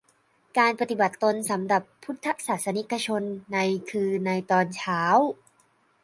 [0.57, 3.57] การปฏิบัติตนสำหรับพุทธศาสนิกชนใน
[3.89, 5.01] คือ ในตอนเช้า